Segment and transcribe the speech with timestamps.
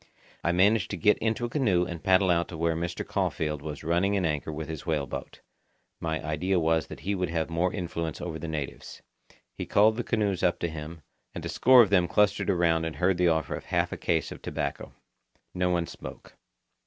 [0.43, 3.05] I managed to get into a canoe and paddle out to where Mr.
[3.07, 5.41] Caulfeild was running an anchor with his whale boat.
[5.99, 9.03] My idea was that he would have more influence over the natives.
[9.53, 11.03] He called the canoes up to him,
[11.35, 14.31] and a score of them clustered around and heard the offer of half a case
[14.31, 14.91] of tobacco.
[15.53, 16.35] No one spoke.